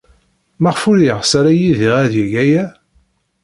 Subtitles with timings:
[0.61, 2.65] Maɣef ur yeɣs ara Yidir ad yeg aya?